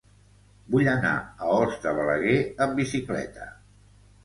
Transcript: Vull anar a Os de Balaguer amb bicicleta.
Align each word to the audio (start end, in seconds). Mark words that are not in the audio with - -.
Vull 0.75 0.89
anar 0.93 1.11
a 1.41 1.51
Os 1.57 1.77
de 1.85 1.95
Balaguer 1.99 2.41
amb 2.67 2.83
bicicleta. 2.83 3.49